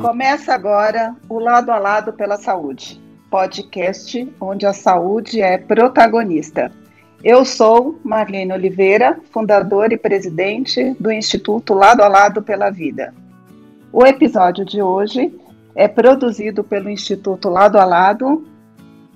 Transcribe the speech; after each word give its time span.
Começa 0.00 0.54
agora 0.54 1.16
o 1.28 1.40
Lado 1.40 1.72
a 1.72 1.78
Lado 1.78 2.12
pela 2.12 2.36
Saúde, 2.36 3.00
podcast 3.28 4.32
onde 4.40 4.64
a 4.64 4.72
saúde 4.72 5.40
é 5.42 5.58
protagonista. 5.58 6.70
Eu 7.22 7.44
sou 7.44 7.98
Marlene 8.04 8.52
Oliveira, 8.52 9.18
fundadora 9.32 9.92
e 9.92 9.98
presidente 9.98 10.94
do 11.00 11.10
Instituto 11.10 11.74
Lado 11.74 12.02
a 12.02 12.08
Lado 12.08 12.40
pela 12.40 12.70
Vida. 12.70 13.12
O 13.92 14.06
episódio 14.06 14.64
de 14.64 14.80
hoje 14.80 15.36
é 15.74 15.88
produzido 15.88 16.62
pelo 16.62 16.88
Instituto 16.88 17.48
Lado 17.48 17.76
a 17.76 17.84
Lado 17.84 18.46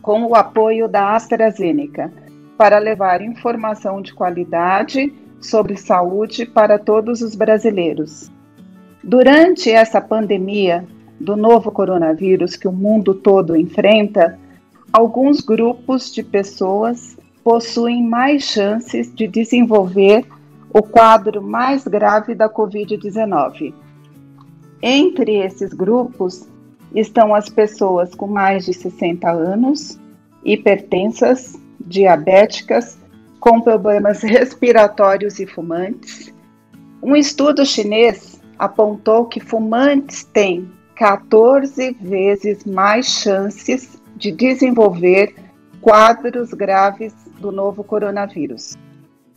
com 0.02 0.24
o 0.24 0.34
apoio 0.34 0.88
da 0.88 1.14
AstraZeneca 1.14 2.12
para 2.58 2.78
levar 2.78 3.22
informação 3.22 4.02
de 4.02 4.12
qualidade 4.12 5.14
sobre 5.40 5.76
saúde 5.76 6.44
para 6.44 6.76
todos 6.76 7.22
os 7.22 7.36
brasileiros. 7.36 8.32
Durante 9.04 9.68
essa 9.68 10.00
pandemia 10.00 10.86
do 11.18 11.36
novo 11.36 11.72
coronavírus 11.72 12.54
que 12.54 12.68
o 12.68 12.72
mundo 12.72 13.14
todo 13.14 13.56
enfrenta, 13.56 14.38
alguns 14.92 15.40
grupos 15.40 16.12
de 16.12 16.22
pessoas 16.22 17.16
possuem 17.42 18.06
mais 18.06 18.44
chances 18.44 19.12
de 19.12 19.26
desenvolver 19.26 20.24
o 20.72 20.82
quadro 20.82 21.42
mais 21.42 21.84
grave 21.84 22.34
da 22.34 22.48
Covid-19. 22.48 23.74
Entre 24.80 25.36
esses 25.36 25.72
grupos 25.74 26.48
estão 26.94 27.34
as 27.34 27.48
pessoas 27.48 28.14
com 28.14 28.28
mais 28.28 28.64
de 28.64 28.72
60 28.72 29.28
anos, 29.30 29.98
hipertensas, 30.44 31.60
diabéticas, 31.80 32.96
com 33.40 33.60
problemas 33.60 34.22
respiratórios 34.22 35.40
e 35.40 35.46
fumantes. 35.46 36.32
Um 37.02 37.16
estudo 37.16 37.66
chinês 37.66 38.31
apontou 38.58 39.26
que 39.26 39.40
fumantes 39.40 40.24
têm 40.24 40.70
14 40.96 41.92
vezes 42.00 42.64
mais 42.64 43.06
chances 43.06 44.00
de 44.16 44.30
desenvolver 44.30 45.34
quadros 45.80 46.52
graves 46.52 47.12
do 47.40 47.50
novo 47.50 47.82
coronavírus. 47.82 48.74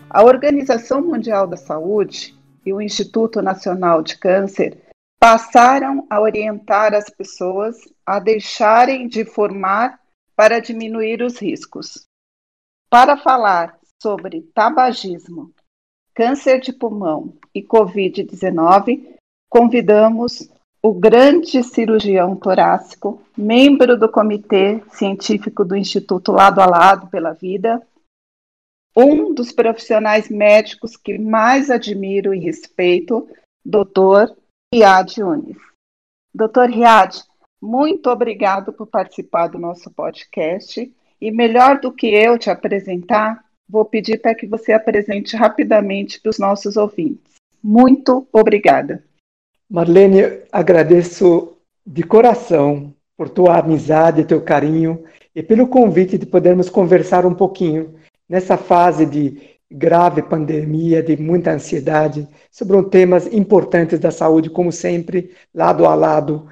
A 0.09 0.23
Organização 0.23 1.01
Mundial 1.01 1.47
da 1.47 1.57
Saúde 1.57 2.37
e 2.65 2.71
o 2.71 2.81
Instituto 2.81 3.41
Nacional 3.41 4.03
de 4.03 4.17
Câncer 4.17 4.83
passaram 5.19 6.05
a 6.09 6.21
orientar 6.21 6.93
as 6.93 7.09
pessoas 7.09 7.77
a 8.05 8.19
deixarem 8.19 9.07
de 9.07 9.25
fumar 9.25 9.99
para 10.35 10.59
diminuir 10.59 11.23
os 11.23 11.39
riscos. 11.39 12.05
Para 12.89 13.17
falar 13.17 13.77
sobre 13.99 14.41
tabagismo, 14.53 15.51
câncer 16.15 16.61
de 16.61 16.71
pulmão 16.71 17.33
e 17.53 17.61
Covid-19, 17.61 19.15
convidamos 19.49 20.49
o 20.81 20.93
grande 20.93 21.61
cirurgião 21.61 22.35
torácico, 22.35 23.21
membro 23.37 23.99
do 23.99 24.09
Comitê 24.09 24.81
Científico 24.91 25.65
do 25.65 25.75
Instituto 25.75 26.31
Lado 26.31 26.61
a 26.61 26.65
Lado 26.65 27.07
pela 27.07 27.33
Vida, 27.33 27.85
um 28.95 29.33
dos 29.33 29.51
profissionais 29.51 30.29
médicos 30.29 30.95
que 30.95 31.17
mais 31.17 31.69
admiro 31.69 32.33
e 32.33 32.39
respeito, 32.39 33.27
Dr. 33.65 34.33
Riad 34.73 35.21
Unis. 35.21 35.57
Dr. 36.33 36.69
Riad, 36.69 37.23
muito 37.61 38.09
obrigado 38.09 38.71
por 38.71 38.87
participar 38.87 39.47
do 39.47 39.59
nosso 39.59 39.91
podcast. 39.91 40.93
E 41.19 41.31
melhor 41.31 41.79
do 41.79 41.91
que 41.91 42.07
eu 42.07 42.37
te 42.37 42.49
apresentar, 42.49 43.44
vou 43.67 43.85
pedir 43.85 44.21
para 44.21 44.35
que 44.35 44.47
você 44.47 44.71
apresente 44.71 45.35
rapidamente 45.35 46.19
para 46.19 46.29
os 46.29 46.39
nossos 46.39 46.77
ouvintes. 46.77 47.35
Muito 47.63 48.27
obrigada. 48.31 49.03
Marlene, 49.69 50.41
agradeço 50.51 51.53
de 51.85 52.03
coração 52.03 52.93
por 53.17 53.29
tua 53.29 53.57
amizade, 53.57 54.25
teu 54.25 54.41
carinho 54.41 55.03
e 55.33 55.41
pelo 55.41 55.67
convite 55.67 56.17
de 56.17 56.25
podermos 56.25 56.69
conversar 56.69 57.25
um 57.25 57.33
pouquinho 57.33 57.95
nessa 58.27 58.57
fase 58.57 59.05
de 59.05 59.55
grave 59.71 60.21
pandemia, 60.21 61.01
de 61.01 61.17
muita 61.17 61.51
ansiedade, 61.51 62.27
sobre 62.51 62.77
um 62.77 62.83
temas 62.83 63.27
importantes 63.27 63.99
da 63.99 64.11
saúde, 64.11 64.49
como 64.49 64.71
sempre, 64.71 65.31
lado 65.53 65.85
a 65.85 65.95
lado, 65.95 66.47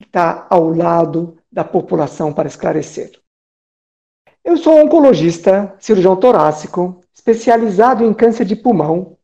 está 0.00 0.46
ao 0.50 0.68
lado 0.68 1.36
da 1.50 1.64
população 1.64 2.32
para 2.32 2.48
esclarecer. 2.48 3.12
Eu 4.48 4.56
sou 4.56 4.82
oncologista, 4.82 5.76
cirurgião 5.78 6.16
torácico, 6.16 7.02
especializado 7.14 8.02
em 8.02 8.14
câncer 8.14 8.46
de 8.46 8.56
pulmão. 8.56 9.18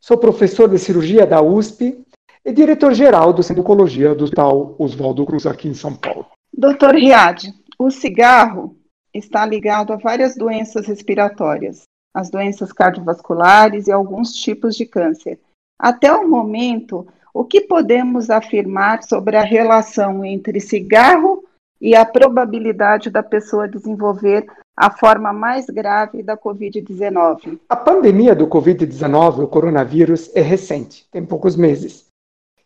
Sou 0.00 0.16
professor 0.16 0.70
de 0.70 0.78
cirurgia 0.78 1.26
da 1.26 1.42
USP 1.42 2.02
e 2.42 2.50
diretor-geral 2.50 3.30
do 3.34 3.42
Centro 3.42 3.56
de 3.56 3.60
Oncologia 3.60 4.14
do 4.14 4.24
Hospital 4.24 4.74
Oswaldo 4.78 5.26
Cruz, 5.26 5.44
aqui 5.44 5.68
em 5.68 5.74
São 5.74 5.94
Paulo. 5.94 6.24
Doutor 6.50 6.94
Riad, 6.94 7.52
o 7.78 7.90
cigarro 7.90 8.74
está 9.12 9.44
ligado 9.44 9.92
a 9.92 9.96
várias 9.96 10.34
doenças 10.34 10.86
respiratórias, 10.86 11.82
as 12.14 12.30
doenças 12.30 12.72
cardiovasculares 12.72 13.86
e 13.86 13.92
alguns 13.92 14.32
tipos 14.32 14.74
de 14.74 14.86
câncer. 14.86 15.38
Até 15.78 16.10
o 16.10 16.26
momento, 16.26 17.06
o 17.34 17.44
que 17.44 17.60
podemos 17.60 18.30
afirmar 18.30 19.02
sobre 19.02 19.36
a 19.36 19.42
relação 19.42 20.24
entre 20.24 20.58
cigarro 20.58 21.44
e 21.80 21.94
a 21.94 22.04
probabilidade 22.04 23.08
da 23.08 23.22
pessoa 23.22 23.68
desenvolver 23.68 24.46
a 24.76 24.90
forma 24.90 25.32
mais 25.32 25.66
grave 25.66 26.22
da 26.22 26.36
Covid-19? 26.36 27.58
A 27.68 27.76
pandemia 27.76 28.34
do 28.34 28.46
Covid-19, 28.46 29.44
o 29.44 29.48
coronavírus, 29.48 30.30
é 30.34 30.40
recente, 30.40 31.06
tem 31.10 31.24
poucos 31.24 31.56
meses. 31.56 32.06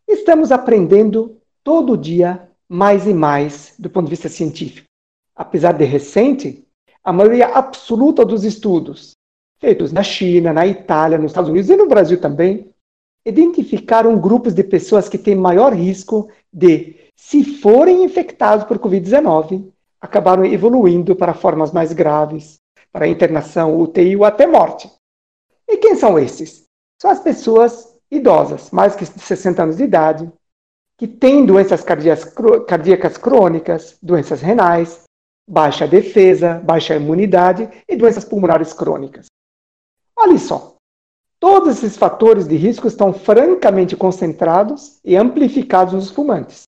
Estamos 0.08 0.50
aprendendo 0.50 1.36
todo 1.62 1.97
dia 1.97 2.48
mais 2.69 3.06
e 3.06 3.14
mais 3.14 3.75
do 3.78 3.88
ponto 3.88 4.06
de 4.06 4.10
vista 4.10 4.28
científico. 4.28 4.86
Apesar 5.36 5.72
de 5.72 5.84
recente, 5.84 6.66
a 7.02 7.12
maioria 7.12 7.48
absoluta 7.48 8.25
dos 8.25 8.44
estudos 8.44 9.12
feitos 9.58 9.92
na 9.92 10.02
China, 10.02 10.52
na 10.52 10.66
Itália, 10.66 11.19
nos 11.19 11.31
Estados 11.31 11.50
Unidos 11.50 11.70
e 11.70 11.76
no 11.76 11.88
Brasil 11.88 12.20
também 12.20 12.70
identificaram 13.26 14.19
grupos 14.19 14.52
de 14.52 14.62
pessoas 14.62 15.08
que 15.08 15.16
têm 15.16 15.34
maior 15.34 15.72
risco 15.72 16.28
de, 16.54 16.97
se 17.16 17.42
forem 17.60 18.04
infectados 18.04 18.65
por 18.65 18.78
Covid-19, 18.78 19.72
acabaram 20.00 20.44
evoluindo 20.44 21.16
para 21.16 21.34
formas 21.34 21.72
mais 21.72 21.92
graves, 21.92 22.60
para 22.92 23.09
internação, 23.09 23.81
UTI 23.81 24.16
ou 24.16 24.25
até 24.25 24.47
morte. 24.47 24.88
E 25.66 25.76
quem 25.78 25.97
são 25.97 26.16
esses? 26.19 26.64
São 27.00 27.10
as 27.10 27.19
pessoas 27.19 27.97
idosas, 28.10 28.70
mais 28.70 28.94
que 28.94 29.04
60 29.04 29.62
anos 29.62 29.76
de 29.76 29.82
idade, 29.82 30.32
que 30.97 31.09
têm 31.09 31.44
doenças 31.44 31.82
cardíacas 31.82 33.19
crônicas, 33.19 33.98
doenças 34.00 34.41
renais, 34.41 35.03
baixa 35.48 35.88
defesa, 35.88 36.60
baixa 36.64 36.94
imunidade 36.94 37.69
e 37.88 37.97
doenças 37.97 38.25
pulmonares 38.25 38.72
crônicas. 38.72 39.26
Olha 40.16 40.38
só, 40.38 40.74
todos 41.44 41.77
esses 41.77 41.99
fatores 41.99 42.49
de 42.49 42.56
risco 42.56 42.88
estão 42.88 43.12
francamente 43.12 43.94
concentrados 43.94 44.99
e 45.05 45.15
amplificados 45.15 45.93
nos 45.93 46.10
fumantes. 46.10 46.62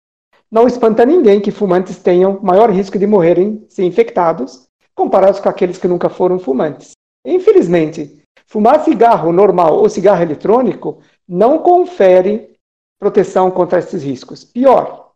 Não 0.50 0.66
espanta 0.66 1.06
ninguém 1.06 1.40
que 1.40 1.50
fumantes 1.50 1.96
tenham 1.96 2.38
maior 2.42 2.68
risco 2.68 2.98
de 2.98 3.06
morrerem 3.06 3.64
se 3.70 3.82
infectados, 3.82 4.68
comparados 4.94 5.40
com 5.40 5.48
aqueles 5.48 5.78
que 5.78 5.88
nunca 5.88 6.10
foram 6.10 6.38
fumantes. 6.38 6.90
Infelizmente, 7.24 8.22
fumar 8.46 8.84
cigarro 8.84 9.32
normal 9.32 9.78
ou 9.78 9.88
cigarro 9.88 10.20
eletrônico 10.20 10.98
não 11.26 11.60
confere 11.60 12.54
proteção 13.00 13.50
contra 13.50 13.78
esses 13.78 14.02
riscos. 14.02 14.44
Pior, 14.44 15.12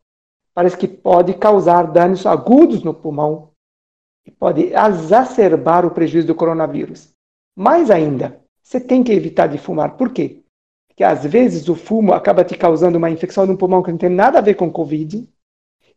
parece 0.54 0.78
que 0.78 0.88
pode 0.88 1.34
causar 1.34 1.82
danos 1.82 2.25
agudos 2.25 2.82
no 2.82 2.94
pulmão 2.94 3.50
e 4.27 4.31
pode 4.31 4.72
exacerbar 4.72 5.84
o 5.84 5.91
prejuízo 5.91 6.28
do 6.28 6.34
coronavírus. 6.34 7.10
Mais 7.54 7.91
ainda, 7.91 8.40
você 8.71 8.78
tem 8.78 9.03
que 9.03 9.11
evitar 9.11 9.49
de 9.49 9.59
fumar. 9.59 9.97
Por 9.97 10.13
quê? 10.13 10.43
Porque 10.87 11.03
às 11.03 11.25
vezes 11.25 11.69
o 11.69 11.75
fumo 11.75 12.13
acaba 12.13 12.45
te 12.45 12.57
causando 12.57 12.99
uma 12.99 13.11
infecção 13.11 13.45
no 13.45 13.59
pulmão 13.59 13.83
que 13.83 13.91
não 13.91 13.99
tem 13.99 14.09
nada 14.09 14.39
a 14.39 14.43
ver 14.43 14.55
com 14.55 14.71
Covid. 14.71 15.28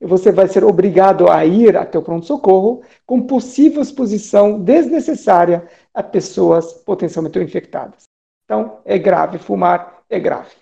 E 0.01 0.05
você 0.07 0.31
vai 0.31 0.47
ser 0.47 0.63
obrigado 0.63 1.29
a 1.29 1.45
ir 1.45 1.77
até 1.77 1.99
o 1.99 2.01
pronto-socorro 2.01 2.81
com 3.05 3.21
possível 3.21 3.79
exposição 3.79 4.59
desnecessária 4.59 5.67
a 5.93 6.01
pessoas 6.01 6.73
potencialmente 6.73 7.37
infectadas. 7.37 8.05
Então, 8.43 8.79
é 8.83 8.97
grave 8.97 9.37
fumar 9.37 10.01
é 10.09 10.19
grave. 10.19 10.55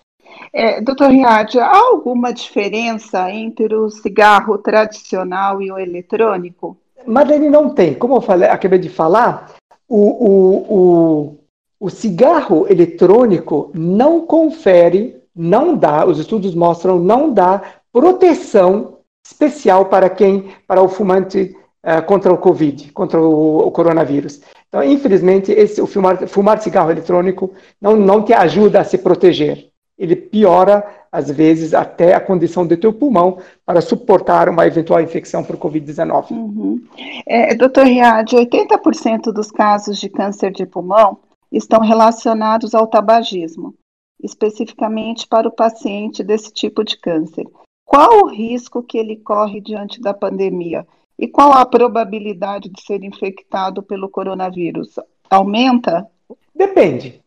É, 0.52 0.82
doutor 0.82 1.10
Riad, 1.10 1.58
há 1.58 1.78
alguma 1.78 2.30
diferença 2.30 3.30
entre 3.30 3.74
o 3.74 3.88
cigarro 3.88 4.58
tradicional 4.58 5.62
e 5.62 5.72
o 5.72 5.78
eletrônico? 5.78 6.76
Marlene, 7.06 7.48
não 7.48 7.74
tem. 7.74 7.94
Como 7.94 8.16
eu 8.16 8.20
falei, 8.20 8.50
acabei 8.50 8.78
de 8.78 8.90
falar, 8.90 9.54
o, 9.88 9.98
o, 9.98 10.74
o, 10.74 11.41
o 11.82 11.90
cigarro 11.90 12.64
eletrônico 12.70 13.72
não 13.74 14.24
confere, 14.24 15.20
não 15.34 15.76
dá, 15.76 16.06
os 16.06 16.20
estudos 16.20 16.54
mostram, 16.54 16.96
não 17.00 17.34
dá 17.34 17.60
proteção 17.92 18.98
especial 19.26 19.86
para 19.86 20.08
quem, 20.08 20.52
para 20.64 20.80
o 20.80 20.86
fumante 20.86 21.56
uh, 21.84 22.00
contra 22.06 22.32
o 22.32 22.38
Covid, 22.38 22.92
contra 22.92 23.20
o, 23.20 23.66
o 23.66 23.70
coronavírus. 23.72 24.40
Então, 24.68 24.80
infelizmente, 24.84 25.50
esse, 25.50 25.82
o 25.82 25.86
fumar, 25.88 26.28
fumar 26.28 26.62
cigarro 26.62 26.92
eletrônico 26.92 27.52
não, 27.80 27.96
não 27.96 28.22
te 28.22 28.32
ajuda 28.32 28.78
a 28.78 28.84
se 28.84 28.98
proteger. 28.98 29.66
ele 29.98 30.14
piora, 30.14 30.86
às 31.10 31.32
vezes, 31.32 31.74
até 31.74 32.14
a 32.14 32.20
condição 32.20 32.64
do 32.64 32.76
teu 32.76 32.92
pulmão 32.92 33.38
para 33.66 33.80
suportar 33.80 34.48
uma 34.48 34.68
eventual 34.68 35.00
infecção 35.00 35.42
por 35.42 35.56
Covid-19. 35.56 36.30
Uhum. 36.30 36.80
É, 37.26 37.56
doutor 37.56 37.86
Riad, 37.86 38.30
80% 38.36 39.32
dos 39.32 39.50
casos 39.50 39.98
de 39.98 40.08
câncer 40.08 40.52
de 40.52 40.64
pulmão 40.64 41.18
estão 41.52 41.80
relacionados 41.80 42.74
ao 42.74 42.86
tabagismo, 42.86 43.74
especificamente 44.22 45.28
para 45.28 45.46
o 45.46 45.52
paciente 45.52 46.24
desse 46.24 46.52
tipo 46.52 46.82
de 46.82 46.96
câncer. 46.98 47.46
Qual 47.84 48.24
o 48.24 48.28
risco 48.28 48.82
que 48.82 48.96
ele 48.96 49.16
corre 49.16 49.60
diante 49.60 50.00
da 50.00 50.14
pandemia? 50.14 50.86
E 51.18 51.28
qual 51.28 51.52
a 51.52 51.66
probabilidade 51.66 52.70
de 52.70 52.80
ser 52.80 53.04
infectado 53.04 53.82
pelo 53.82 54.08
coronavírus? 54.08 54.98
Aumenta? 55.28 56.08
Depende. 56.54 57.20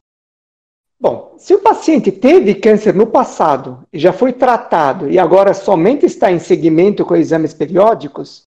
Bom, 1.00 1.36
se 1.38 1.54
o 1.54 1.60
paciente 1.60 2.12
teve 2.12 2.56
câncer 2.56 2.95
no 2.95 3.06
passado 3.06 3.86
e 3.94 4.00
já 4.00 4.12
foi 4.12 4.33
tratado 4.33 5.10
e 5.10 5.19
agora 5.19 5.54
somente 5.54 6.06
está 6.06 6.31
em 6.31 6.39
seguimento 6.39 7.06
com 7.06 7.16
exames 7.16 7.54
periódicos, 7.54 8.44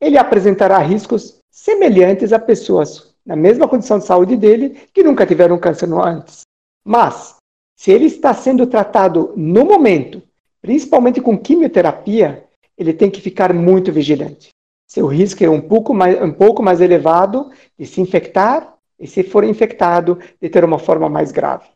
ele 0.00 0.18
apresentará 0.18 0.78
riscos 0.78 1.38
semelhantes 1.50 2.32
a 2.32 2.38
pessoas 2.38 3.11
na 3.24 3.36
mesma 3.36 3.68
condição 3.68 3.98
de 3.98 4.04
saúde 4.04 4.36
dele 4.36 4.70
que 4.92 5.02
nunca 5.02 5.26
tiveram 5.26 5.58
câncer 5.58 5.92
antes. 5.92 6.42
Mas, 6.84 7.36
se 7.76 7.90
ele 7.90 8.06
está 8.06 8.34
sendo 8.34 8.66
tratado 8.66 9.32
no 9.36 9.64
momento, 9.64 10.22
principalmente 10.60 11.20
com 11.20 11.38
quimioterapia, 11.38 12.44
ele 12.76 12.92
tem 12.92 13.10
que 13.10 13.20
ficar 13.20 13.52
muito 13.52 13.92
vigilante. 13.92 14.48
Seu 14.88 15.06
risco 15.06 15.42
é 15.42 15.48
um 15.48 15.60
pouco 15.60 15.94
mais, 15.94 16.20
um 16.20 16.32
pouco 16.32 16.62
mais 16.62 16.80
elevado 16.80 17.50
de 17.78 17.86
se 17.86 18.00
infectar 18.00 18.74
e, 18.98 19.06
se 19.06 19.22
for 19.22 19.44
infectado, 19.44 20.18
de 20.40 20.48
ter 20.48 20.64
uma 20.64 20.78
forma 20.78 21.08
mais 21.08 21.32
grave. 21.32 21.66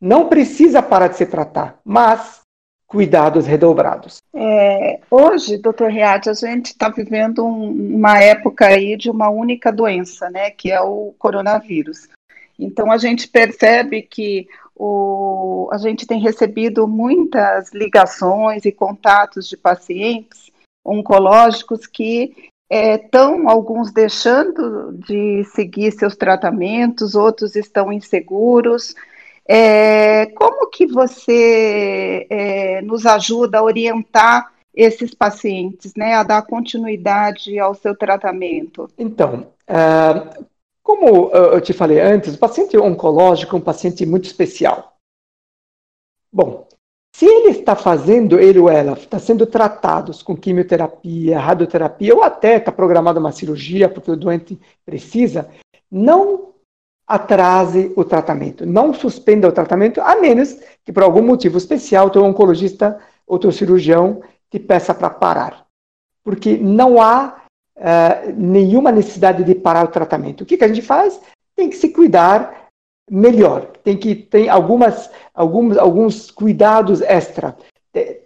Não 0.00 0.28
precisa 0.28 0.82
parar 0.82 1.08
de 1.08 1.16
se 1.16 1.26
tratar, 1.26 1.80
mas 1.84 2.40
cuidados 2.88 3.46
redobrados. 3.46 4.16
É, 4.34 4.98
hoje, 5.10 5.58
doutor 5.58 5.90
Riad, 5.90 6.28
a 6.28 6.32
gente 6.32 6.68
está 6.68 6.88
vivendo 6.88 7.44
um, 7.44 7.96
uma 7.96 8.18
época 8.18 8.66
aí 8.66 8.96
de 8.96 9.10
uma 9.10 9.28
única 9.28 9.70
doença, 9.70 10.30
né, 10.30 10.50
que 10.50 10.72
é 10.72 10.80
o 10.80 11.14
coronavírus. 11.18 12.08
Então, 12.58 12.90
a 12.90 12.96
gente 12.96 13.28
percebe 13.28 14.02
que 14.02 14.48
o, 14.74 15.68
a 15.70 15.76
gente 15.76 16.06
tem 16.06 16.18
recebido 16.18 16.88
muitas 16.88 17.72
ligações 17.72 18.64
e 18.64 18.72
contatos 18.72 19.48
de 19.48 19.56
pacientes 19.56 20.50
oncológicos 20.84 21.86
que 21.86 22.34
estão, 22.70 23.48
é, 23.48 23.52
alguns 23.52 23.92
deixando 23.92 24.92
de 24.92 25.44
seguir 25.44 25.92
seus 25.92 26.16
tratamentos, 26.16 27.14
outros 27.14 27.54
estão 27.54 27.92
inseguros, 27.92 28.94
é, 29.48 30.26
como 30.26 30.68
que 30.68 30.86
você 30.86 32.26
é, 32.28 32.82
nos 32.82 33.06
ajuda 33.06 33.58
a 33.58 33.62
orientar 33.62 34.52
esses 34.74 35.14
pacientes, 35.14 35.94
né, 35.96 36.14
a 36.14 36.22
dar 36.22 36.42
continuidade 36.42 37.58
ao 37.58 37.74
seu 37.74 37.96
tratamento? 37.96 38.88
Então, 38.98 39.50
uh, 39.68 40.44
como 40.82 41.30
eu 41.30 41.60
te 41.60 41.72
falei 41.72 41.98
antes, 41.98 42.34
o 42.34 42.38
paciente 42.38 42.76
oncológico 42.76 43.56
é 43.56 43.58
um 43.58 43.62
paciente 43.62 44.06
muito 44.06 44.26
especial. 44.26 44.96
Bom, 46.32 46.68
se 47.14 47.26
ele 47.26 47.50
está 47.50 47.74
fazendo, 47.74 48.38
ele 48.38 48.58
ou 48.58 48.70
ela, 48.70 48.92
está 48.92 49.18
sendo 49.18 49.44
tratados 49.46 50.22
com 50.22 50.36
quimioterapia, 50.36 51.40
radioterapia, 51.40 52.14
ou 52.14 52.22
até 52.22 52.58
está 52.58 52.70
programada 52.70 53.18
uma 53.18 53.32
cirurgia 53.32 53.88
porque 53.88 54.10
o 54.10 54.16
doente 54.16 54.60
precisa, 54.84 55.50
não 55.90 56.54
atrase 57.08 57.90
o 57.96 58.04
tratamento. 58.04 58.66
Não 58.66 58.92
suspenda 58.92 59.48
o 59.48 59.52
tratamento, 59.52 60.00
a 60.02 60.16
menos 60.16 60.58
que 60.84 60.92
por 60.92 61.02
algum 61.02 61.22
motivo 61.22 61.56
especial 61.56 62.10
teu 62.10 62.22
oncologista 62.22 62.98
ou 63.26 63.38
teu 63.38 63.50
cirurgião 63.50 64.20
te 64.50 64.58
peça 64.58 64.94
para 64.94 65.08
parar. 65.08 65.66
Porque 66.22 66.58
não 66.58 67.00
há 67.00 67.42
uh, 67.76 68.32
nenhuma 68.36 68.92
necessidade 68.92 69.42
de 69.42 69.54
parar 69.54 69.86
o 69.86 69.90
tratamento. 69.90 70.42
O 70.42 70.46
que, 70.46 70.58
que 70.58 70.64
a 70.64 70.68
gente 70.68 70.82
faz? 70.82 71.18
Tem 71.56 71.70
que 71.70 71.76
se 71.76 71.88
cuidar 71.88 72.68
melhor. 73.10 73.72
Tem 73.82 73.96
que 73.96 74.14
ter 74.14 74.50
algumas, 74.50 75.10
alguns, 75.32 75.78
alguns 75.78 76.30
cuidados 76.30 77.00
extra. 77.00 77.56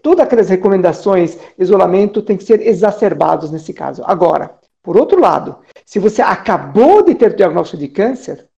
Todas 0.02 0.26
aquelas 0.26 0.50
recomendações, 0.50 1.38
isolamento, 1.56 2.20
tem 2.20 2.37
que 2.37 2.44
ser 2.44 2.67
exacerbados 2.67 3.50
nesse 3.50 3.73
caso. 3.73 4.02
Agora, 4.05 4.56
por 4.82 4.96
outro 4.96 5.20
lado, 5.20 5.56
se 5.87 6.00
você 6.00 6.20
acabou 6.20 7.02
de 7.02 7.14
ter 7.14 7.34
diagnóstico 7.37 7.81
de 7.81 7.88
câncer, 7.88 8.49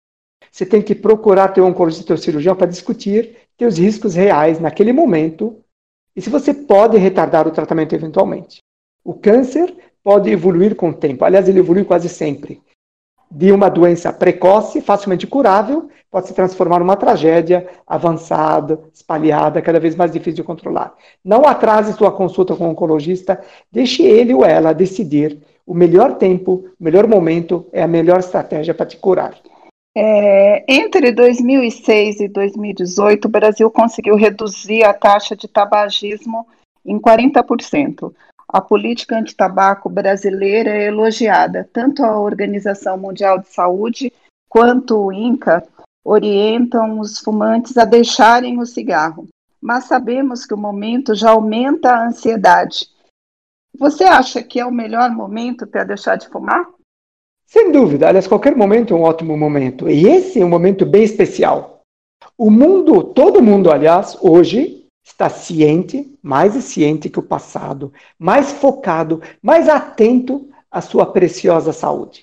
você 0.51 0.65
tem 0.65 0.83
que 0.83 0.95
procurar 0.95 1.49
teu 1.49 1.65
oncologista, 1.65 2.07
teu 2.07 2.19
cirurgião 2.19 2.57
para 2.57 2.67
discutir 2.67 3.37
teus 3.57 3.79
riscos 3.79 4.15
reais 4.15 4.61
naquele 4.61 4.93
momento 4.93 5.57
e 6.17 6.23
se 6.23 6.31
você 6.31 6.55
pode 6.55 6.97
retardar 6.97 7.47
o 7.47 7.51
tratamento 7.51 7.95
eventualmente. 7.95 8.59
O 9.05 9.15
câncer 9.15 9.75
pode 10.03 10.31
evoluir 10.31 10.77
com 10.77 10.91
o 10.91 10.95
tempo. 10.95 11.25
Aliás, 11.25 11.49
ele 11.49 11.59
evolui 11.59 11.85
quase 11.85 12.09
sempre. 12.09 12.63
De 13.31 13.51
uma 13.51 13.69
doença 13.69 14.13
precoce, 14.13 14.81
facilmente 14.81 15.27
curável, 15.27 15.89
pode 16.11 16.29
se 16.29 16.35
transformar 16.35 16.79
numa 16.79 16.95
tragédia 16.95 17.67
avançada, 17.87 18.79
espalhada, 18.93 19.61
cada 19.61 19.81
vez 19.81 19.97
mais 19.97 20.13
difícil 20.13 20.37
de 20.37 20.43
controlar. 20.45 20.95
Não 21.25 21.45
atrase 21.45 21.95
sua 21.95 22.13
consulta 22.13 22.55
com 22.55 22.69
o 22.69 22.71
oncologista, 22.71 23.43
deixe 23.73 24.05
ele 24.05 24.33
ou 24.33 24.45
ela 24.45 24.73
decidir 24.73 25.43
o 25.67 25.75
melhor 25.75 26.15
tempo, 26.15 26.67
o 26.79 26.85
melhor 26.85 27.09
momento, 27.09 27.67
é 27.73 27.83
a 27.83 27.89
melhor 27.89 28.21
estratégia 28.21 28.75
para 28.75 28.87
te 28.87 28.97
curar. 28.97 29.35
É, 29.97 30.65
entre 30.67 31.13
2006 31.13 32.21
e 32.21 32.29
2018, 32.29 33.27
o 33.27 33.29
Brasil 33.29 33.71
conseguiu 33.71 34.17
reduzir 34.17 34.83
a 34.83 34.93
taxa 34.93 35.37
de 35.37 35.47
tabagismo 35.47 36.47
em 36.85 36.99
40%. 36.99 38.13
A 38.49 38.61
política 38.61 39.17
antitabaco 39.17 39.89
brasileira 39.89 40.71
é 40.71 40.87
elogiada. 40.87 41.69
Tanto 41.73 42.05
a 42.05 42.19
Organização 42.19 42.99
Mundial 42.99 43.39
de 43.39 43.49
Saúde 43.49 44.13
quanto 44.49 44.97
o 44.97 45.13
INCA 45.13 45.67
orientam 46.05 47.01
os 47.01 47.19
fumantes 47.19 47.79
a 47.79 47.85
deixarem 47.85 48.59
o 48.59 48.67
cigarro. 48.67 49.27
Mas 49.61 49.85
sabemos 49.85 50.45
que 50.45 50.53
o 50.53 50.59
momento 50.59 51.15
já 51.15 51.31
aumenta 51.31 51.91
a 51.91 52.07
ansiedade. 52.07 52.89
Você 53.79 54.05
acha 54.05 54.43
que 54.43 54.61
é 54.61 54.67
o 54.67 54.71
melhor 54.71 55.11
momento 55.11 55.67
para 55.67 55.85
deixar 55.85 56.17
de 56.17 56.29
fumar? 56.29 56.67
Sem 57.55 57.71
dúvida, 57.71 58.09
aliás, 58.09 58.27
qualquer 58.27 58.57
momento 58.57 58.93
é 58.93 58.97
um 58.97 59.03
ótimo 59.03 59.37
momento. 59.37 59.89
E 59.89 60.09
esse 60.09 60.41
é 60.41 60.45
um 60.45 60.49
momento 60.49 60.85
bem 60.85 61.05
especial. 61.05 61.83
O 62.37 62.51
mundo, 62.51 63.05
todo 63.05 63.41
mundo, 63.41 63.71
aliás, 63.71 64.19
hoje 64.21 64.89
está 65.05 65.29
ciente, 65.29 66.19
mais 66.21 66.53
ciente 66.65 67.09
que 67.09 67.21
o 67.21 67.23
passado, 67.23 67.93
mais 68.19 68.51
focado, 68.51 69.23
mais 69.41 69.69
atento 69.69 70.49
à 70.69 70.81
sua 70.81 71.07
preciosa 71.07 71.73
saúde. 71.73 72.23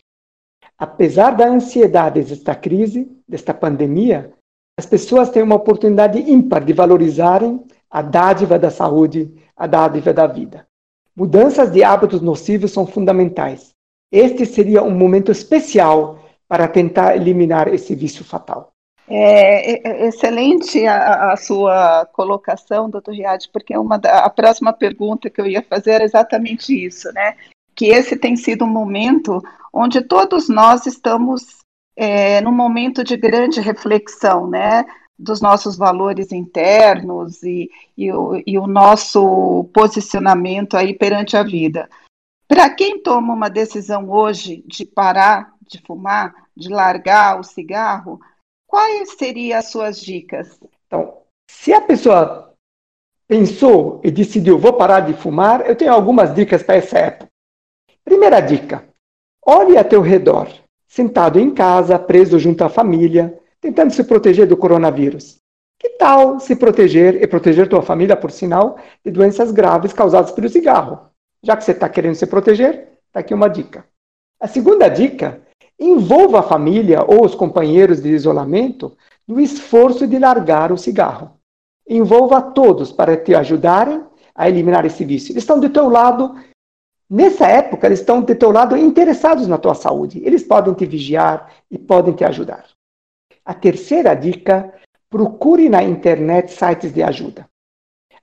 Apesar 0.78 1.32
da 1.32 1.48
ansiedade 1.48 2.22
desta 2.22 2.54
crise, 2.54 3.10
desta 3.26 3.54
pandemia, 3.54 4.34
as 4.78 4.86
pessoas 4.86 5.30
têm 5.30 5.44
uma 5.44 5.56
oportunidade 5.56 6.20
ímpar 6.30 6.66
de 6.66 6.74
valorizarem 6.74 7.64
a 7.90 8.02
dádiva 8.02 8.60
da 8.60 8.70
saúde, 8.70 9.34
a 9.56 9.66
dádiva 9.66 10.12
da 10.12 10.28
vida. 10.28 10.68
Mudanças 11.16 11.72
de 11.72 11.86
hábitos 11.86 12.20
nocivos 12.20 12.72
são 12.72 12.86
fundamentais 12.86 13.72
este 14.12 14.46
seria 14.46 14.84
um 14.84 14.92
momento 14.92 15.32
especial 15.32 16.20
para 16.48 16.68
tentar 16.68 17.16
eliminar 17.16 17.74
esse 17.74 17.96
vício 17.96 18.26
fatal. 18.26 18.72
É, 19.08 19.72
é, 19.72 20.04
é 20.04 20.08
excelente 20.08 20.86
a, 20.86 21.32
a, 21.32 21.38
sua 21.38 22.06
colocação, 22.14 22.90
doutor 22.90 23.14
Riad, 23.14 23.50
porque 23.52 23.78
uma 23.78 23.98
da, 23.98 24.20
a 24.20 24.30
próxima 24.30 24.72
pergunta 24.72 25.30
que 25.30 25.42
eu 25.42 25.48
ia 25.48 25.62
fazer 25.62 25.92
era 25.92 26.04
exatamente 26.04 26.74
isso, 26.74 27.12
né? 27.14 27.36
Que 27.76 27.88
esse 27.88 28.16
tem 28.16 28.36
sido 28.36 28.64
um 28.64 28.70
momento 28.70 29.42
onde 29.74 30.02
todos 30.02 30.48
nós 30.48 30.86
estamos 30.86 31.44
é, 31.96 32.40
num 32.42 32.52
momento 32.52 33.04
de 33.04 33.18
grande 33.18 33.60
reflexão, 33.60 34.48
né? 34.50 34.86
Dos 35.20 35.42
nossos 35.42 35.78
valores 35.78 36.32
internos 36.32 37.44
e, 37.44 37.70
e, 37.98 38.12
o, 38.12 38.42
e 38.46 38.58
o 38.58 38.66
nosso 38.66 39.70
posicionamento 39.74 40.78
aí 40.78 40.94
perante 40.94 41.36
a 41.36 41.44
vida. 41.44 41.90
Para 42.52 42.70
quem 42.70 43.02
toma 43.02 43.34
uma 43.34 43.50
decisão 43.50 44.12
hoje 44.12 44.62
de 44.68 44.84
parar 44.86 45.54
de 45.66 45.82
fumar, 45.88 46.34
de 46.54 46.68
largar 46.68 47.40
o 47.40 47.46
cigarro, 47.46 48.20
quais 48.68 49.14
seriam 49.18 49.58
as 49.58 49.68
suas 49.72 50.02
dicas? 50.02 50.60
Então, 50.86 51.20
se 51.50 51.72
a 51.72 51.80
pessoa 51.80 52.54
pensou 53.26 54.02
e 54.04 54.12
decidiu 54.12 54.60
vou 54.60 54.74
parar 54.74 55.00
de 55.00 55.14
fumar, 55.14 55.66
eu 55.66 55.78
tenho 55.78 55.94
algumas 55.94 56.36
dicas 56.36 56.62
para 56.62 56.76
essa 56.76 57.00
época. 57.00 57.30
Primeira 58.04 58.42
dica: 58.42 58.86
olhe 59.46 59.78
a 59.78 59.84
teu 59.86 60.02
redor, 60.02 60.50
sentado 60.86 61.40
em 61.40 61.54
casa, 61.54 61.98
preso 61.98 62.38
junto 62.38 62.66
à 62.66 62.70
família, 62.70 63.40
tentando 63.62 63.94
se 63.94 64.04
proteger 64.04 64.46
do 64.46 64.58
coronavírus. 64.58 65.38
Que 65.80 65.88
tal 65.92 66.38
se 66.42 66.58
proteger 66.58 67.24
e 67.24 67.26
proteger 67.26 67.70
tua 67.70 67.82
família, 67.82 68.18
por 68.18 68.30
sinal, 68.30 68.78
de 69.06 69.10
doenças 69.10 69.54
graves 69.54 69.94
causadas 69.94 70.34
pelo 70.34 70.50
cigarro? 70.50 71.11
Já 71.44 71.58
que 71.58 71.64
você 71.64 71.72
está 71.72 71.90
querendo 71.90 72.16
se 72.16 72.28
proteger, 72.28 72.90
está 73.08 73.20
aqui 73.20 73.34
uma 73.34 73.50
dica. 73.50 73.86
A 74.40 74.48
segunda 74.48 74.88
dica: 74.88 75.42
envolva 75.80 76.40
a 76.40 76.44
família 76.44 77.04
ou 77.04 77.26
os 77.26 77.36
companheiros 77.36 78.02
de 78.02 78.10
isolamento 78.10 78.96
no 79.28 79.40
esforço 79.40 80.08
de 80.08 80.20
largar 80.20 80.72
o 80.72 80.78
cigarro. 80.78 81.32
envolva 81.88 82.42
todos 82.42 82.92
para 82.92 83.18
te 83.18 83.36
ajudarem 83.36 84.04
a 84.34 84.48
eliminar 84.48 84.86
esse 84.86 85.04
vício. 85.04 85.34
Eles 85.34 85.44
estão 85.44 85.60
do 85.60 85.70
teu 85.70 85.90
lado, 85.90 86.36
nessa 87.10 87.48
época, 87.48 87.88
eles 87.88 88.00
estão 88.00 88.22
do 88.22 88.36
teu 88.36 88.52
lado 88.52 88.78
interessados 88.78 89.48
na 89.48 89.58
tua 89.58 89.74
saúde. 89.74 90.22
Eles 90.24 90.44
podem 90.44 90.74
te 90.74 90.86
vigiar 90.86 91.52
e 91.70 91.78
podem 91.78 92.14
te 92.14 92.24
ajudar. 92.24 92.66
A 93.44 93.54
terceira 93.54 94.14
dica, 94.14 94.74
procure 95.10 95.68
na 95.68 95.84
internet 95.84 96.54
sites 96.54 96.94
de 96.94 97.04
ajuda. 97.04 97.46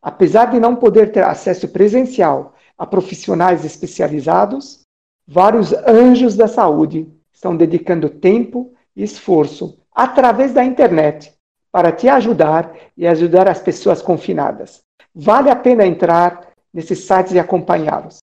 Apesar 0.01 0.47
de 0.47 0.59
não 0.59 0.77
poder 0.77 1.13
ter 1.13 1.25
acesso 1.25 1.69
presencial 1.69 2.55
a 2.79 2.87
profissionais 2.87 3.65
especializados, 3.65 4.81
vários 5.27 5.73
anjos 5.73 6.37
da 6.37 6.47
saúde 6.47 7.09
estão 7.33 7.57
dedicando 7.57 8.09
tempo 8.09 8.73
e 8.95 9.03
esforço 9.03 9.79
através 9.93 10.53
da 10.53 10.65
internet 10.65 11.33
para 11.73 11.93
te 11.93 12.09
ajudar 12.09 12.73
e 12.97 13.07
ajudar 13.07 13.49
as 13.49 13.61
pessoas 13.61 14.01
confinadas. 14.01 14.81
Vale 15.15 15.51
a 15.51 15.57
pena 15.57 15.85
entrar 15.85 16.49
nesses 16.73 17.01
sites 17.01 17.33
e 17.33 17.39
acompanhá-los. 17.39 18.19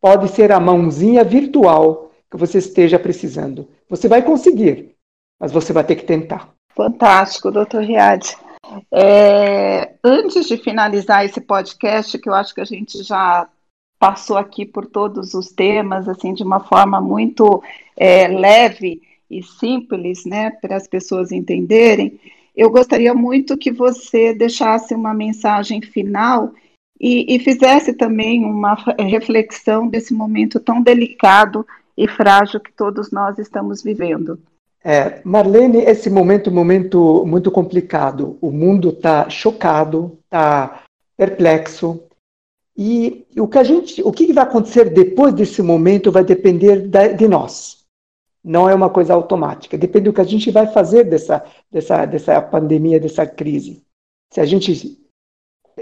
Pode 0.00 0.28
ser 0.28 0.50
a 0.50 0.58
mãozinha 0.58 1.22
virtual 1.22 2.10
que 2.30 2.36
você 2.36 2.58
esteja 2.58 2.98
precisando. 2.98 3.68
Você 3.88 4.08
vai 4.08 4.22
conseguir, 4.22 4.94
mas 5.38 5.52
você 5.52 5.72
vai 5.72 5.84
ter 5.84 5.96
que 5.96 6.04
tentar. 6.04 6.50
Fantástico, 6.74 7.50
doutor 7.50 7.82
Riad. 7.82 8.36
É, 8.92 9.94
antes 10.02 10.46
de 10.46 10.56
finalizar 10.56 11.24
esse 11.24 11.40
podcast, 11.40 12.18
que 12.18 12.28
eu 12.28 12.34
acho 12.34 12.54
que 12.54 12.60
a 12.60 12.64
gente 12.64 13.02
já 13.02 13.48
passou 14.00 14.38
aqui 14.38 14.64
por 14.64 14.86
todos 14.86 15.34
os 15.34 15.52
temas, 15.52 16.08
assim, 16.08 16.32
de 16.32 16.42
uma 16.42 16.58
forma 16.58 17.00
muito 17.02 17.62
é, 17.94 18.26
leve 18.26 19.02
e 19.30 19.42
simples, 19.42 20.24
né, 20.24 20.50
para 20.50 20.74
as 20.74 20.88
pessoas 20.88 21.30
entenderem, 21.30 22.18
eu 22.56 22.70
gostaria 22.70 23.14
muito 23.14 23.56
que 23.56 23.70
você 23.70 24.34
deixasse 24.34 24.94
uma 24.94 25.14
mensagem 25.14 25.80
final 25.80 26.52
e, 27.00 27.34
e 27.34 27.38
fizesse 27.38 27.92
também 27.92 28.44
uma 28.44 28.74
reflexão 28.98 29.86
desse 29.86 30.12
momento 30.12 30.58
tão 30.58 30.82
delicado 30.82 31.64
e 31.96 32.08
frágil 32.08 32.58
que 32.58 32.72
todos 32.72 33.12
nós 33.12 33.38
estamos 33.38 33.82
vivendo. 33.82 34.38
É, 34.82 35.20
Marlene, 35.24 35.82
esse 35.82 36.08
momento 36.08 36.50
é 36.50 36.52
momento 36.52 37.24
muito 37.26 37.50
complicado. 37.50 38.38
O 38.40 38.50
mundo 38.50 38.88
está 38.88 39.28
chocado, 39.28 40.18
está 40.24 40.82
perplexo. 41.16 42.02
E 42.82 43.26
o 43.38 43.46
que 43.46 43.58
a 43.58 43.62
gente, 43.62 44.02
o 44.02 44.10
que 44.10 44.32
vai 44.32 44.42
acontecer 44.42 44.88
depois 44.88 45.34
desse 45.34 45.60
momento 45.60 46.10
vai 46.10 46.24
depender 46.24 46.88
de 47.14 47.28
nós. 47.28 47.84
Não 48.42 48.70
é 48.70 48.74
uma 48.74 48.88
coisa 48.88 49.12
automática. 49.12 49.76
Depende 49.76 50.06
do 50.06 50.14
que 50.14 50.20
a 50.22 50.24
gente 50.24 50.50
vai 50.50 50.66
fazer 50.66 51.04
dessa, 51.04 51.44
dessa, 51.70 52.06
dessa 52.06 52.40
pandemia, 52.40 52.98
dessa 52.98 53.26
crise. 53.26 53.82
Se 54.32 54.40
a 54.40 54.46
gente 54.46 54.98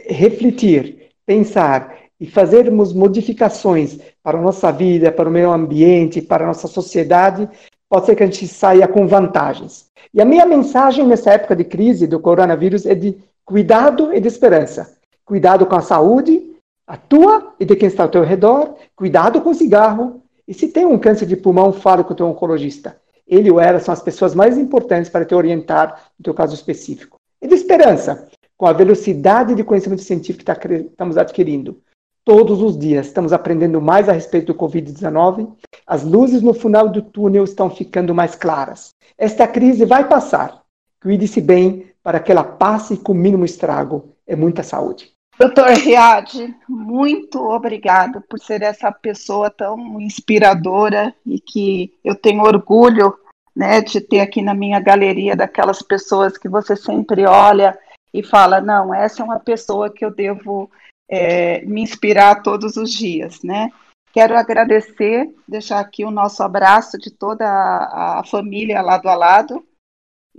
refletir, 0.08 1.10
pensar 1.24 1.96
e 2.18 2.26
fazermos 2.26 2.92
modificações 2.92 4.00
para 4.20 4.36
a 4.36 4.42
nossa 4.42 4.72
vida, 4.72 5.12
para 5.12 5.28
o 5.28 5.32
meio 5.32 5.52
ambiente, 5.52 6.20
para 6.20 6.42
a 6.42 6.48
nossa 6.48 6.66
sociedade, 6.66 7.48
pode 7.88 8.06
ser 8.06 8.16
que 8.16 8.24
a 8.24 8.26
gente 8.26 8.48
saia 8.48 8.88
com 8.88 9.06
vantagens. 9.06 9.88
E 10.12 10.20
a 10.20 10.24
minha 10.24 10.44
mensagem 10.44 11.06
nessa 11.06 11.30
época 11.30 11.54
de 11.54 11.62
crise 11.62 12.08
do 12.08 12.18
coronavírus 12.18 12.86
é 12.86 12.94
de 12.96 13.16
cuidado 13.44 14.12
e 14.12 14.20
de 14.20 14.26
esperança. 14.26 14.98
Cuidado 15.24 15.64
com 15.64 15.76
a 15.76 15.80
saúde, 15.80 16.47
a 16.88 16.96
tua 16.96 17.54
e 17.60 17.64
de 17.64 17.76
quem 17.76 17.86
está 17.86 18.02
ao 18.02 18.08
teu 18.08 18.24
redor. 18.24 18.74
Cuidado 18.96 19.40
com 19.42 19.50
o 19.50 19.54
cigarro. 19.54 20.22
E 20.46 20.54
se 20.54 20.68
tem 20.68 20.86
um 20.86 20.98
câncer 20.98 21.26
de 21.26 21.36
pulmão, 21.36 21.72
fale 21.72 22.02
com 22.02 22.14
o 22.14 22.16
teu 22.16 22.26
oncologista. 22.26 22.98
Ele 23.26 23.50
ou 23.50 23.60
ela 23.60 23.78
são 23.78 23.92
as 23.92 24.02
pessoas 24.02 24.34
mais 24.34 24.56
importantes 24.56 25.10
para 25.10 25.24
te 25.24 25.34
orientar 25.34 26.10
no 26.18 26.24
teu 26.24 26.32
caso 26.32 26.54
específico. 26.54 27.18
E 27.40 27.46
de 27.46 27.54
esperança, 27.54 28.26
com 28.56 28.66
a 28.66 28.72
velocidade 28.72 29.54
de 29.54 29.62
conhecimento 29.62 30.02
científico 30.02 30.38
que 30.38 30.44
tá 30.44 30.58
estamos 30.74 31.18
adquirindo, 31.18 31.80
Todos 32.28 32.60
os 32.60 32.78
dias 32.78 33.06
estamos 33.06 33.32
aprendendo 33.32 33.80
mais 33.80 34.06
a 34.06 34.12
respeito 34.12 34.52
do 34.52 34.58
Covid-19. 34.58 35.50
As 35.86 36.04
luzes 36.04 36.42
no 36.42 36.52
final 36.52 36.86
do 36.86 37.00
túnel 37.00 37.42
estão 37.42 37.70
ficando 37.70 38.14
mais 38.14 38.34
claras. 38.34 38.90
Esta 39.16 39.48
crise 39.48 39.86
vai 39.86 40.06
passar. 40.06 40.62
Cuide-se 41.00 41.40
bem 41.40 41.86
para 42.02 42.20
que 42.20 42.30
ela 42.30 42.44
passe 42.44 42.98
com 42.98 43.12
o 43.12 43.14
mínimo 43.14 43.46
estrago. 43.46 44.10
É 44.26 44.36
muita 44.36 44.62
saúde. 44.62 45.10
Doutor 45.38 45.68
Riad, 45.68 46.52
muito 46.68 47.38
obrigado 47.38 48.20
por 48.22 48.40
ser 48.40 48.60
essa 48.60 48.90
pessoa 48.90 49.48
tão 49.48 50.00
inspiradora 50.00 51.14
e 51.24 51.38
que 51.38 51.94
eu 52.02 52.16
tenho 52.16 52.42
orgulho 52.42 53.16
né, 53.54 53.80
de 53.80 54.00
ter 54.00 54.18
aqui 54.18 54.42
na 54.42 54.52
minha 54.52 54.80
galeria 54.80 55.36
daquelas 55.36 55.80
pessoas 55.80 56.36
que 56.36 56.48
você 56.48 56.74
sempre 56.74 57.24
olha 57.24 57.78
e 58.12 58.20
fala, 58.20 58.60
não, 58.60 58.92
essa 58.92 59.22
é 59.22 59.24
uma 59.24 59.38
pessoa 59.38 59.88
que 59.88 60.04
eu 60.04 60.10
devo 60.10 60.68
é, 61.08 61.64
me 61.66 61.82
inspirar 61.82 62.42
todos 62.42 62.76
os 62.76 62.92
dias, 62.92 63.40
né? 63.44 63.70
Quero 64.12 64.36
agradecer, 64.36 65.32
deixar 65.46 65.78
aqui 65.78 66.04
o 66.04 66.10
nosso 66.10 66.42
abraço 66.42 66.98
de 66.98 67.12
toda 67.12 67.46
a, 67.46 68.18
a 68.18 68.24
família 68.24 68.82
lado 68.82 69.08
a 69.08 69.14
lado. 69.14 69.64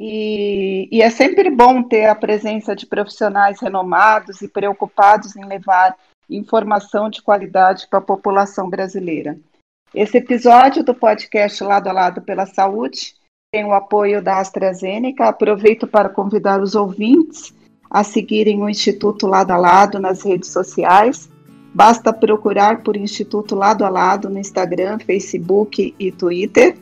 E, 0.02 0.88
e, 0.90 1.02
é 1.02 1.10
sempre 1.10 1.50
bom 1.50 1.84
ter 1.84 2.06
a 2.06 2.16
presença 2.16 2.74
de 2.74 2.86
profissionais 2.86 3.60
renomados 3.60 4.42
e 4.42 4.48
preocupados 4.48 5.36
em 5.36 5.44
levar 5.44 5.94
informação 6.30 7.10
de 7.10 7.22
qualidade 7.22 7.86
para 7.90 8.00
a 8.00 8.04
população 8.04 8.70
brasileira. 8.70 9.38
Esse 9.94 10.18
episódio 10.18 10.86
do 10.86 10.96
podcast 10.96 11.62
Lado 11.66 11.90
a 11.90 11.92
Lado 11.92 12.22
pela 12.22 12.46
Saúde 12.46 13.16
tem 13.52 13.66
o 13.66 13.74
apoio 13.74 14.22
da 14.22 14.40
AstraZeneca. 14.40 15.28
Aproveito 15.28 15.86
para 15.86 16.08
convidar 16.08 16.62
os 16.62 16.76
ouvintes 16.76 17.54
a 17.90 18.02
seguirem 18.02 18.62
o 18.62 18.70
Instituto 18.70 19.28
Lado 19.28 19.52
a 19.52 19.58
Lado 19.58 20.00
nas 20.00 20.24
redes 20.24 20.50
sociais. 20.50 21.30
Basta 21.74 22.14
procurar 22.14 22.84
por 22.84 22.96
Instituto 22.96 23.54
Lado 23.54 23.84
a 23.84 23.90
Lado 23.90 24.30
no 24.30 24.40
Instagram, 24.40 24.98
Facebook 25.00 25.94
e 26.00 26.10
Twitter. 26.10 26.78